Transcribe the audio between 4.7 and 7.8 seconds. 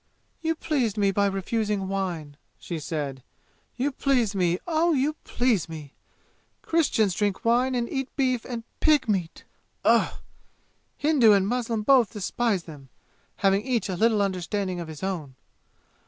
you please me! Christians drink wine